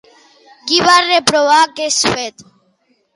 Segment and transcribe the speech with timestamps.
[0.69, 2.43] Qui va reprovar aquest fet?